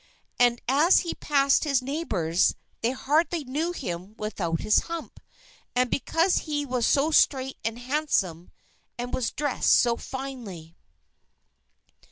And 0.39 0.63
as 0.67 1.01
he 1.01 1.13
passed 1.13 1.63
his 1.63 1.83
neighbours, 1.83 2.55
they 2.81 2.89
hardly 2.89 3.43
knew 3.43 3.71
him 3.71 4.15
without 4.17 4.61
his 4.61 4.79
hump, 4.89 5.19
and 5.75 5.91
because 5.91 6.37
he 6.49 6.65
was 6.65 6.87
so 6.87 7.11
straight 7.11 7.59
and 7.63 7.77
handsome, 7.77 8.49
and 8.97 9.13
was 9.13 9.29
dressed 9.29 9.71
so 9.75 9.97
finely. 9.97 10.75